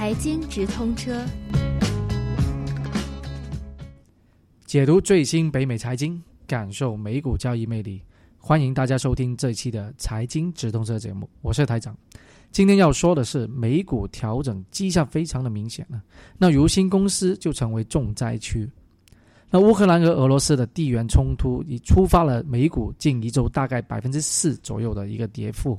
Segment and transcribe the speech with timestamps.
[0.00, 1.22] 财经直通车，
[4.64, 8.00] 解读最新北美财经，感受美股交易魅力。
[8.38, 11.94] 欢迎大家收听这一期的财经直通车节目，我是台长。
[12.50, 16.02] 今天要说的是美股调整迹象非常的明显了，
[16.38, 18.66] 那如新公司就成为重灾区。
[19.50, 25.76] 那乌克兰和俄罗斯的地缘冲突已触发了美股近一周大概百分之四左右的一个跌幅，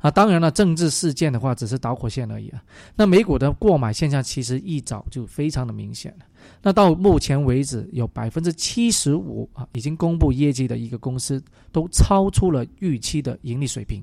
[0.00, 2.60] 啊，当然了，政治事件的话只是导火线而已啊。
[2.96, 6.26] 那美股的过买现象其实一早就非常的明显了。
[6.60, 14.02] 那到目前为止，有百分之七十五啊已经公布业绩的一个公司都超出了预期的盈利水平，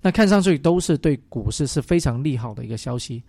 [0.00, 3.22] 那看上去都是对股市是非常利好的一个消息，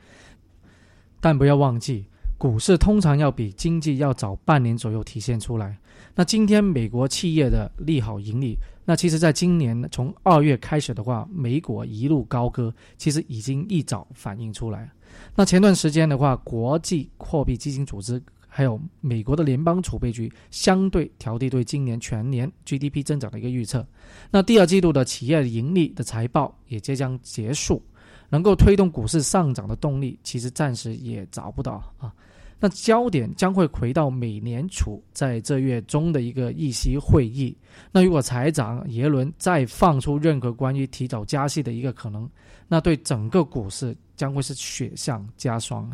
[1.19, 2.05] 但不要忘记。
[2.37, 5.77] 股市通常要比经济要早半年左右体现出来。
[6.13, 14.89] 那今天美国企业的利好盈利，那其实在今年从二月开始的话，美股一路高歌，其实已经一早反映出来。
[15.33, 23.85] 那前段时间的话，国际货币基金组织还有美国的联邦储备局相对调低对今年全年 GDP 增长的一个预测。
[24.31, 27.81] 那第二季度的企业盈利的财报也即将结束，
[28.35, 32.13] 能够推动股市上涨的动力，其实暂时也找不到啊。
[32.59, 37.55] 那焦点将会回到美联储在这月中的一个议息会议。
[37.93, 42.29] 那如果财长耶伦再放出任何关于提早加息的一个可能，
[42.67, 45.89] 那对整个股市将会是雪上加霜。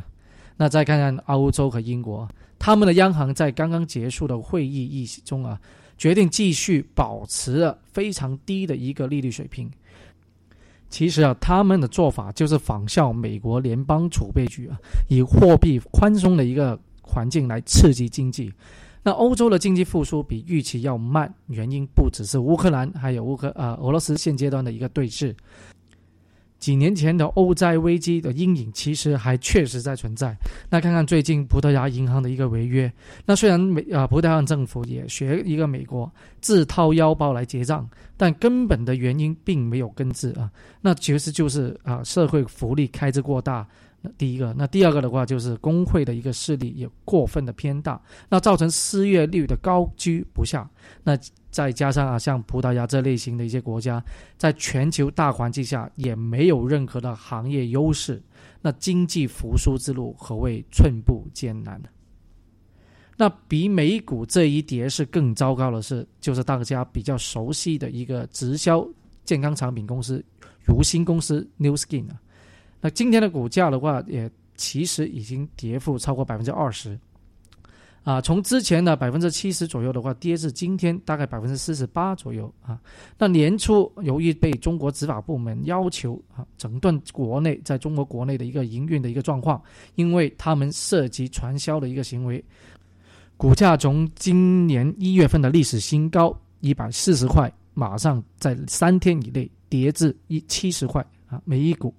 [0.58, 5.62] 那再看看欧洲和英国，他们的央行在刚刚结束的会议议息中啊，
[5.96, 9.70] 决定继续保持了非常低的一个利率水平。
[10.92, 14.78] 其实啊，他们的做法就是仿效美国联邦储备局啊，
[15.10, 18.54] 以货币宽松的一个环境来刺激经济。
[19.02, 25.34] 那欧洲的经济复苏比预期要慢，原因不只是乌克兰，还有乌克呃俄罗斯现阶段的一个对峙。
[26.62, 30.34] 几年前的欧债危机的阴影其实还确实在存在。
[30.70, 32.90] 那看看最近葡萄牙银行的一个违约，
[33.26, 40.50] 那虽然美啊葡萄牙政府也学一个美国自掏腰包来结账，但根本的原因并没有根治啊。
[40.80, 43.68] 那其实就是啊社会福利开支过大。
[44.04, 50.68] 那第一个，那第二个的话就是工会的一个势力也过分的偏大，那造成失业率的高居不下。
[51.04, 51.16] 那
[51.52, 54.04] 再加上啊，像葡萄牙这类型的一些国家，
[54.38, 58.20] 在全球大环境下也没有任何的行业优势，
[58.62, 61.80] 那经济复苏之路何谓寸步艰难？
[63.18, 68.84] 那比美股这一跌是更糟糕的是，就是大家比较熟悉的一个直销
[69.24, 70.26] 健康产品公司
[70.66, 72.20] 如新公司 New Skin 啊。
[72.82, 77.00] 那今天的股价的话，也其实已经跌幅超过百分之二十，
[78.04, 82.80] 啊，从之前的百分之七十左右的话，跌至今天大概百分之四十八左右啊。
[83.18, 89.62] 那年初由于被中国执法部门要求啊，整顿国内在中国国内的一个营运的一个状况，
[89.94, 92.44] 因为他们涉及传销的一个行为，
[93.38, 101.94] 股价从今年一月份的历史新高一百四十块，马上在三天以内跌至一七十块啊每一股。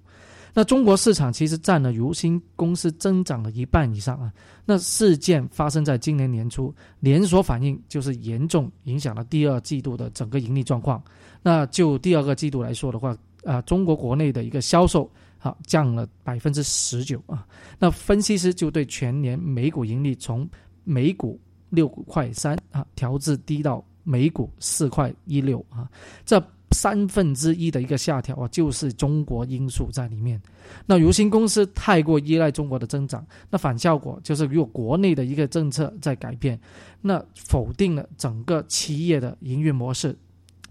[0.53, 4.31] 那中国市场其实占了如新公司增长的一半以上啊。
[4.65, 11.03] 那事件发生在今年年初，连锁反应就是严重影响了第二季度的整个盈利状况。
[11.41, 15.09] 那就第二个季度来说的话，啊，中国国内的一个销售
[15.39, 17.45] 啊降了百分之十九啊。
[17.79, 20.47] 那分析师就对全年每股盈利从
[20.83, 21.39] 每股
[21.69, 25.89] 六块三啊调至低到每股四块一六啊，
[26.25, 26.41] 这。
[26.73, 30.41] 三分之一的一个下调啊，就是中国因素在里面。
[30.85, 36.59] 那如新公司太过依赖中国的增长，那反效果就是，如果国内的一个政策在改变，
[36.99, 40.17] 那否定了整个企业的营运模式，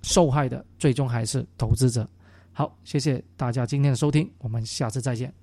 [0.03, 2.09] 受害的最终还是投资者。
[2.53, 5.42] 好，谢谢大家今天的收听，我们下次再见。